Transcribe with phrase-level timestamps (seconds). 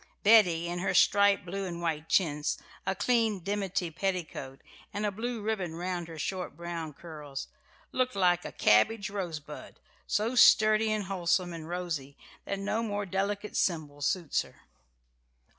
[0.23, 2.57] Betty, in her striped blue and white chintz,
[2.87, 7.49] a clean dimity petticoat, and a blue ribbon round her short brown curls,
[7.91, 13.55] looked like a cabbage rosebud so sturdy and wholesome and rosy that no more delicate
[13.55, 14.61] symbol suits her.